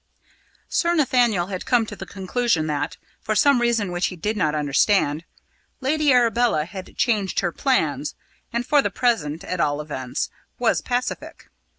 Sir 0.67 0.95
Nathaniel 0.95 1.45
had 1.45 1.67
come 1.67 1.85
to 1.85 1.95
the 1.95 2.07
conclusion 2.07 2.65
that, 2.65 2.97
for 3.21 3.35
some 3.35 3.61
reason 3.61 3.91
which 3.91 4.07
he 4.07 4.15
did 4.15 4.35
not 4.35 4.55
understand, 4.55 5.25
Lady 5.79 6.11
Arabella 6.11 6.65
had 6.65 6.97
changed 6.97 7.41
her 7.41 7.51
plans, 7.51 8.15
and, 8.51 8.65
for 8.65 8.81
the 8.81 8.89
present 8.89 9.43
at 9.43 9.59
all 9.59 9.79
events, 9.79 10.31
was 10.57 10.81
pacific. 10.81 11.51